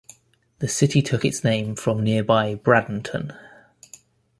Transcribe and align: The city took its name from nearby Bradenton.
The 0.57 0.67
city 0.67 1.03
took 1.03 1.23
its 1.23 1.43
name 1.43 1.75
from 1.75 2.03
nearby 2.03 2.55
Bradenton. 2.55 3.37